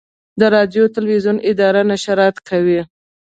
[0.39, 2.81] د راډیو تلویزیون اداره نشرات کوي